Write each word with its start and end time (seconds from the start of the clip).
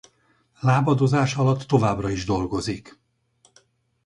Lábadozása 0.59 1.41
alatt 1.41 1.61
továbbra 1.61 2.09
is 2.09 2.25
dolgozik. 2.25 2.99